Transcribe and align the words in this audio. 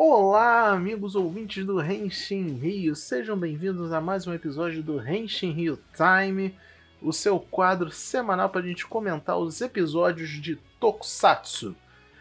Olá, 0.00 0.70
amigos 0.70 1.16
ouvintes 1.16 1.66
do 1.66 1.82
Henshin 1.82 2.52
Rio, 2.52 2.94
sejam 2.94 3.36
bem-vindos 3.36 3.92
a 3.92 4.00
mais 4.00 4.28
um 4.28 4.32
episódio 4.32 4.80
do 4.80 5.04
Henshin 5.04 5.50
Rio 5.50 5.76
Time, 5.92 6.56
o 7.02 7.12
seu 7.12 7.40
quadro 7.40 7.90
semanal 7.90 8.48
para 8.48 8.60
a 8.60 8.64
gente 8.64 8.86
comentar 8.86 9.36
os 9.36 9.60
episódios 9.60 10.30
de 10.30 10.54
Tokusatsu. 10.78 11.74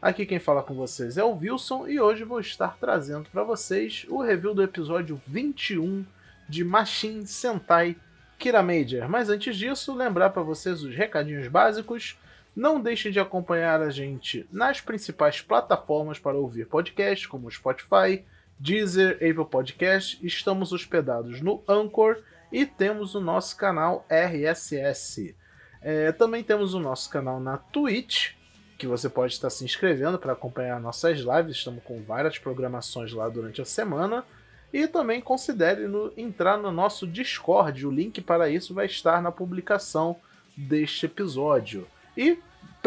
Aqui 0.00 0.24
quem 0.24 0.38
fala 0.38 0.62
com 0.62 0.72
vocês 0.72 1.18
é 1.18 1.22
o 1.22 1.36
Wilson 1.36 1.86
e 1.86 2.00
hoje 2.00 2.24
vou 2.24 2.40
estar 2.40 2.78
trazendo 2.80 3.28
para 3.28 3.42
vocês 3.42 4.06
o 4.08 4.22
review 4.22 4.54
do 4.54 4.62
episódio 4.62 5.20
21 5.26 6.06
de 6.48 6.64
Machine 6.64 7.26
Sentai 7.26 7.98
Kira 8.38 8.62
Major. 8.62 9.06
Mas 9.10 9.28
antes 9.28 9.54
disso, 9.54 9.94
lembrar 9.94 10.30
para 10.30 10.40
vocês 10.42 10.82
os 10.82 10.94
recadinhos 10.94 11.46
básicos. 11.48 12.16
Não 12.58 12.80
deixem 12.80 13.12
de 13.12 13.20
acompanhar 13.20 13.80
a 13.80 13.88
gente 13.88 14.44
nas 14.50 14.80
principais 14.80 15.40
plataformas 15.40 16.18
para 16.18 16.36
ouvir 16.36 16.66
podcasts, 16.66 17.24
como 17.24 17.48
Spotify, 17.48 18.24
Deezer, 18.58 19.14
Apple 19.14 19.44
Podcast. 19.48 20.18
Estamos 20.26 20.72
hospedados 20.72 21.40
no 21.40 21.62
Anchor 21.68 22.20
e 22.50 22.66
temos 22.66 23.14
o 23.14 23.20
nosso 23.20 23.56
canal 23.56 24.04
RSS. 24.10 25.36
É, 25.80 26.10
também 26.10 26.42
temos 26.42 26.74
o 26.74 26.80
nosso 26.80 27.08
canal 27.08 27.38
na 27.38 27.58
Twitch, 27.58 28.32
que 28.76 28.88
você 28.88 29.08
pode 29.08 29.34
estar 29.34 29.50
se 29.50 29.64
inscrevendo 29.64 30.18
para 30.18 30.32
acompanhar 30.32 30.80
nossas 30.80 31.20
lives. 31.20 31.58
Estamos 31.58 31.84
com 31.84 32.02
várias 32.02 32.40
programações 32.40 33.12
lá 33.12 33.28
durante 33.28 33.62
a 33.62 33.64
semana. 33.64 34.24
E 34.72 34.88
também 34.88 35.20
considere 35.20 35.86
no, 35.86 36.12
entrar 36.16 36.58
no 36.58 36.72
nosso 36.72 37.06
Discord. 37.06 37.86
O 37.86 37.90
link 37.92 38.20
para 38.20 38.50
isso 38.50 38.74
vai 38.74 38.86
estar 38.86 39.22
na 39.22 39.30
publicação 39.30 40.16
deste 40.56 41.06
episódio. 41.06 41.86
E 42.16 42.36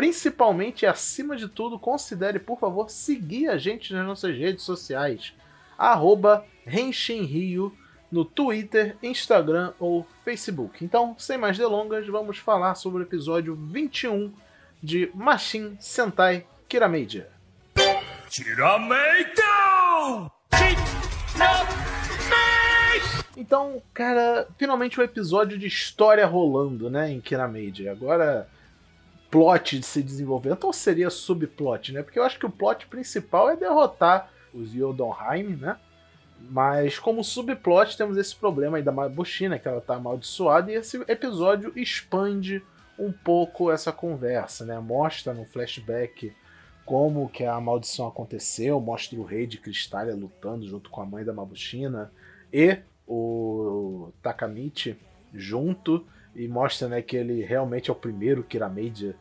principalmente 0.02 0.82
e 0.82 0.88
acima 0.88 1.38
de 1.38 1.48
tudo, 1.48 1.78
considere, 1.78 2.40
por 2.40 2.58
favor, 2.58 2.90
seguir 2.90 3.50
a 3.50 3.58
gente 3.60 3.94
nas 3.94 4.04
nossas 4.04 4.36
redes 4.36 4.64
sociais. 4.64 5.32
Arroba 5.78 6.44
Rio 6.66 7.72
no 8.12 8.26
Twitter, 8.26 8.98
Instagram 9.04 9.74
ou 9.80 10.04
Facebook. 10.26 10.84
Então, 10.84 11.16
sem 11.20 11.38
mais 11.38 11.56
delongas, 11.56 12.08
vamos 12.08 12.40
falar 12.40 12.74
sobre 12.74 13.04
o 13.04 13.06
episódio 13.06 13.56
21 13.56 14.34
de 14.82 15.12
Machine 15.14 15.78
Sentai 15.80 16.48
Kiramedia. 16.68 17.30
Então, 23.38 23.80
cara, 23.94 24.48
finalmente 24.58 24.98
o 24.98 25.04
um 25.04 25.06
episódio 25.06 25.60
de 25.60 25.68
história 25.68 26.26
rolando, 26.26 26.90
né, 26.90 27.12
em 27.12 27.22
Kiramedia. 27.22 27.92
Agora 27.92 28.50
plot 29.32 29.80
de 29.80 29.86
se 29.86 30.04
desenvolver. 30.04 30.52
Então 30.52 30.72
seria 30.74 31.10
subplot, 31.10 31.94
né? 31.94 32.04
Porque 32.04 32.20
eu 32.20 32.24
acho 32.24 32.38
que 32.38 32.46
o 32.46 32.52
plot 32.52 32.86
principal 32.88 33.50
é 33.50 33.56
derrotar 33.56 34.30
os 34.54 34.76
Yodonheim, 34.76 35.56
né? 35.56 35.78
Mas 36.50 37.00
como 37.00 37.24
subplot 37.24 37.98
temos 37.98 38.18
esse 38.18 38.36
problema 38.36 38.78
aí 38.78 38.84
da 38.84 38.92
Mabushina, 38.92 39.58
que 39.58 39.68
ela 39.68 39.80
tá 39.80 39.96
amaldiçoada, 39.96 40.72
e 40.72 40.76
esse 40.76 41.02
episódio 41.08 41.72
expande 41.76 42.62
um 43.00 43.12
pouco 43.12 43.72
essa 43.72 43.92
conversa, 43.92 44.66
né? 44.66 44.78
Mostra 44.80 45.34
no 45.34 45.46
flashback 45.46 46.36
como 46.86 47.30
que 47.30 47.46
a 47.46 47.60
maldição 47.62 48.08
aconteceu, 48.08 48.80
mostra 48.82 49.18
o 49.18 49.24
rei 49.24 49.48
de 49.48 49.58
Cristália 49.58 50.14
lutando 50.14 50.68
junto 50.68 50.90
com 50.90 51.02
a 51.02 51.06
mãe 51.06 51.24
da 51.24 51.32
Mabushina 51.32 52.12
e 52.52 52.80
o 53.08 54.12
Takamichi 54.22 54.98
junto 55.34 56.06
e 56.36 56.48
mostra 56.48 56.88
né, 56.88 57.02
que 57.02 57.16
ele 57.16 57.44
realmente 57.44 57.90
é 57.90 57.94
o 57.94 57.96
primeiro 57.96 58.44
Kiramedia 58.44 59.16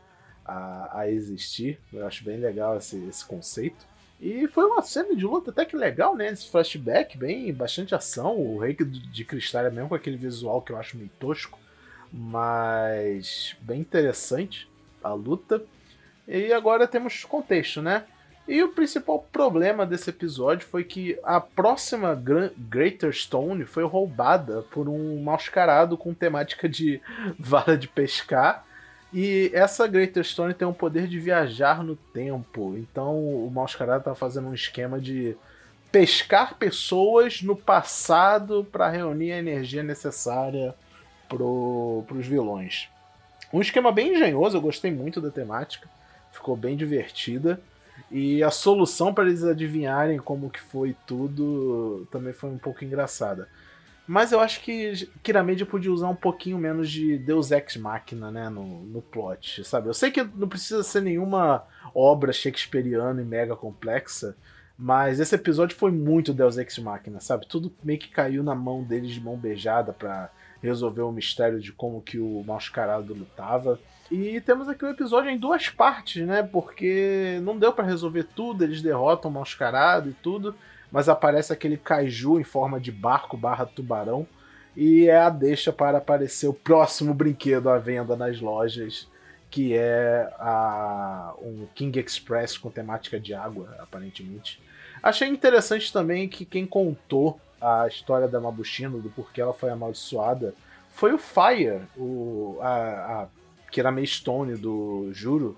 a, 0.45 0.99
a 0.99 1.09
existir. 1.09 1.79
Eu 1.91 2.07
acho 2.07 2.23
bem 2.23 2.37
legal 2.37 2.77
esse, 2.77 2.97
esse 3.07 3.25
conceito. 3.25 3.85
E 4.19 4.47
foi 4.47 4.65
uma 4.65 4.83
cena 4.83 5.15
de 5.15 5.25
luta 5.25 5.49
até 5.49 5.65
que 5.65 5.75
legal, 5.75 6.15
né? 6.15 6.27
Esse 6.27 6.47
flashback, 6.49 7.17
bem, 7.17 7.51
bastante 7.51 7.95
ação. 7.95 8.37
O 8.37 8.59
Rei 8.59 8.75
de 8.75 9.25
Cristal 9.25 9.65
é 9.65 9.71
mesmo 9.71 9.89
com 9.89 9.95
aquele 9.95 10.17
visual 10.17 10.61
que 10.61 10.71
eu 10.71 10.77
acho 10.77 10.95
meio 10.95 11.09
tosco, 11.19 11.57
mas 12.13 13.55
bem 13.61 13.79
interessante 13.79 14.69
a 15.03 15.11
luta. 15.11 15.63
E 16.27 16.53
agora 16.53 16.87
temos 16.87 17.25
contexto, 17.25 17.81
né? 17.81 18.05
E 18.51 18.61
o 18.61 18.67
principal 18.67 19.25
problema 19.31 19.85
desse 19.85 20.09
episódio 20.09 20.67
foi 20.67 20.83
que 20.83 21.17
a 21.23 21.39
próxima 21.39 22.13
Greater 22.57 23.13
Stone 23.13 23.63
foi 23.63 23.85
roubada 23.85 24.61
por 24.63 24.89
um 24.89 25.23
mascarado 25.23 25.97
com 25.97 26.13
temática 26.13 26.67
de 26.67 26.99
vara 27.39 27.77
de 27.77 27.87
pescar. 27.87 28.65
E 29.13 29.49
essa 29.53 29.87
Greater 29.87 30.25
Stone 30.25 30.53
tem 30.53 30.67
o 30.67 30.73
poder 30.73 31.07
de 31.07 31.17
viajar 31.17 31.81
no 31.81 31.95
tempo. 31.95 32.75
Então 32.77 33.15
o 33.17 33.49
mascarado 33.49 34.03
tá 34.03 34.13
fazendo 34.13 34.49
um 34.49 34.53
esquema 34.53 34.99
de 34.99 35.33
pescar 35.89 36.55
pessoas 36.55 37.41
no 37.41 37.55
passado 37.55 38.67
para 38.69 38.89
reunir 38.89 39.31
a 39.31 39.39
energia 39.39 39.81
necessária 39.81 40.75
pro, 41.29 42.03
pros 42.05 42.27
vilões. 42.27 42.89
Um 43.53 43.61
esquema 43.61 43.93
bem 43.93 44.13
engenhoso, 44.13 44.57
eu 44.57 44.61
gostei 44.61 44.91
muito 44.91 45.21
da 45.21 45.31
temática, 45.31 45.87
ficou 46.33 46.57
bem 46.57 46.75
divertida. 46.75 47.61
E 48.09 48.43
a 48.43 48.51
solução 48.51 49.13
para 49.13 49.25
eles 49.25 49.43
adivinharem 49.43 50.17
como 50.17 50.49
que 50.49 50.59
foi 50.59 50.95
tudo 51.05 52.07
também 52.11 52.33
foi 52.33 52.49
um 52.49 52.57
pouco 52.57 52.83
engraçada. 52.83 53.47
Mas 54.07 54.31
eu 54.31 54.39
acho 54.39 54.61
que 54.61 55.07
Kiramedia 55.23 55.65
podia 55.65 55.91
usar 55.91 56.09
um 56.09 56.15
pouquinho 56.15 56.57
menos 56.57 56.89
de 56.89 57.17
Deus 57.17 57.51
Ex 57.51 57.77
Machina, 57.77 58.31
né, 58.31 58.49
no, 58.49 58.81
no 58.83 59.01
plot, 59.01 59.63
sabe? 59.63 59.87
Eu 59.87 59.93
sei 59.93 60.11
que 60.11 60.23
não 60.23 60.49
precisa 60.49 60.83
ser 60.83 61.01
nenhuma 61.01 61.65
obra 61.95 62.33
shakespeariana 62.33 63.21
e 63.21 63.25
mega 63.25 63.55
complexa, 63.55 64.35
mas 64.77 65.19
esse 65.19 65.35
episódio 65.35 65.77
foi 65.77 65.91
muito 65.91 66.33
Deus 66.33 66.57
Ex 66.57 66.77
Machina, 66.79 67.21
sabe? 67.21 67.47
Tudo 67.47 67.71
meio 67.83 67.99
que 67.99 68.09
caiu 68.09 68.43
na 68.43 68.55
mão 68.55 68.83
deles 68.83 69.11
de 69.11 69.21
mão 69.21 69.37
beijada 69.37 69.93
para 69.93 70.29
resolver 70.61 71.01
o 71.01 71.11
mistério 71.11 71.59
de 71.59 71.71
como 71.71 72.01
que 72.01 72.19
o 72.19 72.43
mascarado 72.45 73.13
lutava. 73.13 73.79
E 74.09 74.39
temos 74.41 74.67
aqui 74.67 74.83
o 74.83 74.87
um 74.87 74.91
episódio 74.91 75.29
em 75.29 75.37
duas 75.37 75.69
partes, 75.69 76.25
né? 76.25 76.43
Porque 76.43 77.39
não 77.43 77.57
deu 77.57 77.71
para 77.73 77.85
resolver 77.85 78.23
tudo, 78.35 78.63
eles 78.63 78.81
derrotam 78.81 79.31
o 79.31 79.33
mascarado 79.33 80.09
e 80.09 80.13
tudo, 80.13 80.53
mas 80.91 81.07
aparece 81.09 81.53
aquele 81.53 81.77
kaiju 81.77 82.39
em 82.39 82.43
forma 82.43 82.79
de 82.79 82.91
barco 82.91 83.37
barra 83.37 83.65
tubarão 83.65 84.27
e 84.75 85.07
é 85.07 85.17
a 85.17 85.29
deixa 85.29 85.71
para 85.71 85.97
aparecer 85.97 86.47
o 86.47 86.53
próximo 86.53 87.13
brinquedo 87.13 87.69
à 87.69 87.77
venda 87.77 88.15
nas 88.15 88.39
lojas, 88.39 89.07
que 89.49 89.75
é 89.75 90.31
a, 90.39 91.33
um 91.41 91.67
King 91.75 91.99
Express 91.99 92.57
com 92.57 92.69
temática 92.69 93.19
de 93.19 93.33
água, 93.33 93.75
aparentemente. 93.79 94.61
Achei 95.03 95.27
interessante 95.27 95.91
também 95.91 96.29
que 96.29 96.45
quem 96.45 96.65
contou 96.65 97.39
a 97.61 97.87
história 97.87 98.27
da 98.27 98.39
Mabushina, 98.39 98.97
do 98.97 99.09
porquê 99.09 99.41
ela 99.41 99.53
foi 99.53 99.69
amaldiçoada, 99.69 100.53
foi 100.89 101.13
o 101.13 101.17
Fire, 101.17 101.81
o, 101.95 102.57
a, 102.61 103.23
a 103.23 103.27
que 103.71 103.79
era 103.79 103.91
meio 103.91 104.07
Stone 104.07 104.55
do 104.55 105.09
Juro. 105.13 105.57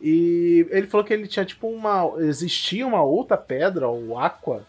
E 0.00 0.66
ele 0.70 0.88
falou 0.88 1.06
que 1.06 1.12
ele 1.12 1.28
tinha 1.28 1.44
tipo 1.44 1.68
uma. 1.68 2.12
Existia 2.18 2.84
uma 2.86 3.02
outra 3.02 3.36
pedra, 3.36 3.88
o 3.88 4.18
Aqua, 4.18 4.66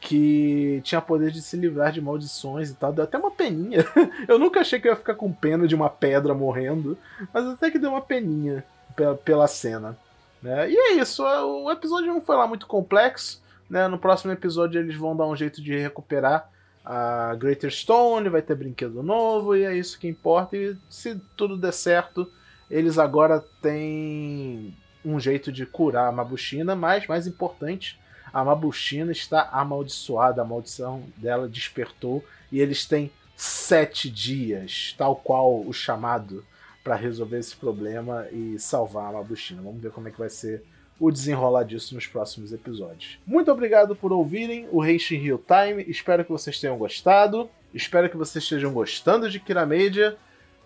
que 0.00 0.80
tinha 0.82 1.02
poder 1.02 1.30
de 1.30 1.42
se 1.42 1.56
livrar 1.56 1.92
de 1.92 2.00
maldições 2.00 2.70
e 2.70 2.74
tal. 2.74 2.92
Deu 2.92 3.04
até 3.04 3.18
uma 3.18 3.30
peninha. 3.30 3.84
Eu 4.26 4.38
nunca 4.38 4.60
achei 4.60 4.80
que 4.80 4.88
eu 4.88 4.92
ia 4.92 4.96
ficar 4.96 5.14
com 5.14 5.30
pena 5.30 5.68
de 5.68 5.74
uma 5.74 5.90
pedra 5.90 6.32
morrendo, 6.32 6.96
mas 7.32 7.46
até 7.46 7.70
que 7.70 7.78
deu 7.78 7.90
uma 7.90 8.00
peninha 8.00 8.64
pela, 8.96 9.14
pela 9.14 9.46
cena. 9.46 9.98
Né? 10.42 10.70
E 10.70 10.76
é 10.76 10.92
isso, 10.94 11.22
o 11.22 11.70
episódio 11.70 12.12
não 12.12 12.20
foi 12.20 12.36
lá 12.36 12.46
muito 12.46 12.66
complexo. 12.66 13.42
Né? 13.68 13.88
No 13.88 13.98
próximo 13.98 14.32
episódio 14.32 14.80
eles 14.80 14.96
vão 14.96 15.16
dar 15.16 15.26
um 15.26 15.36
jeito 15.36 15.62
de 15.62 15.76
recuperar 15.78 16.50
a 16.84 17.34
Greater 17.36 17.70
Stone, 17.70 18.28
vai 18.28 18.42
ter 18.42 18.54
brinquedo 18.54 19.02
novo 19.02 19.56
e 19.56 19.64
é 19.64 19.74
isso 19.74 19.98
que 19.98 20.06
importa. 20.06 20.56
E 20.56 20.76
se 20.90 21.18
tudo 21.36 21.56
der 21.56 21.72
certo, 21.72 22.30
eles 22.70 22.98
agora 22.98 23.40
têm 23.62 24.76
um 25.04 25.18
jeito 25.18 25.50
de 25.50 25.64
curar 25.64 26.08
a 26.08 26.12
Mabushina, 26.12 26.74
mas 26.74 27.06
mais 27.06 27.26
importante, 27.26 27.98
a 28.32 28.44
Mabushina 28.44 29.12
está 29.12 29.48
amaldiçoada, 29.52 30.42
a 30.42 30.44
maldição 30.44 31.02
dela 31.16 31.48
despertou 31.48 32.24
e 32.50 32.60
eles 32.60 32.84
têm 32.84 33.10
sete 33.36 34.10
dias, 34.10 34.94
tal 34.96 35.16
qual 35.16 35.60
o 35.64 35.72
chamado, 35.72 36.44
para 36.82 36.96
resolver 36.96 37.38
esse 37.38 37.56
problema 37.56 38.26
e 38.30 38.58
salvar 38.58 39.08
a 39.08 39.12
Mabushina. 39.12 39.62
Vamos 39.62 39.80
ver 39.80 39.90
como 39.90 40.08
é 40.08 40.10
que 40.10 40.18
vai 40.18 40.28
ser 40.28 40.62
o 40.98 41.10
desenrolar 41.10 41.64
disso 41.64 41.94
nos 41.94 42.06
próximos 42.06 42.52
episódios. 42.52 43.18
Muito 43.26 43.50
obrigado 43.50 43.96
por 43.96 44.12
ouvirem 44.12 44.68
o 44.70 44.80
Reishin 44.80 45.18
Real 45.18 45.38
Time. 45.38 45.84
Espero 45.88 46.24
que 46.24 46.30
vocês 46.30 46.60
tenham 46.60 46.78
gostado. 46.78 47.50
Espero 47.72 48.08
que 48.08 48.16
vocês 48.16 48.44
estejam 48.44 48.72
gostando 48.72 49.28
de 49.28 49.40
Kiramedia. 49.40 50.16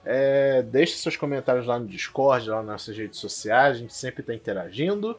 É, 0.05 0.63
deixe 0.63 0.97
seus 0.97 1.17
comentários 1.17 1.67
lá 1.67 1.79
no 1.79 1.87
Discord, 1.87 2.49
lá 2.49 2.57
nas 2.59 2.67
nossas 2.67 2.97
redes 2.97 3.19
sociais. 3.19 3.77
A 3.77 3.81
gente 3.81 3.95
sempre 3.95 4.21
está 4.21 4.35
interagindo. 4.35 5.19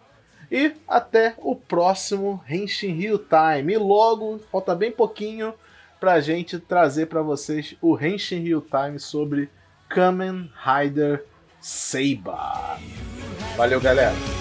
E 0.51 0.73
até 0.87 1.35
o 1.37 1.55
próximo 1.55 2.43
Henshin 2.49 2.93
Rio 2.93 3.19
Time. 3.19 3.73
E 3.73 3.77
logo, 3.77 4.39
falta 4.51 4.73
bem 4.73 4.91
pouquinho 4.91 5.53
para 5.99 6.13
a 6.13 6.21
gente 6.21 6.57
trazer 6.59 7.07
para 7.07 7.21
vocês 7.21 7.75
o 7.81 7.97
Henshin 7.99 8.39
Rio 8.39 8.61
Time 8.61 8.99
sobre 8.99 9.49
Kamen 9.89 10.51
Rider 10.63 11.25
Seiba. 11.59 12.79
Valeu, 13.57 13.81
galera! 13.81 14.38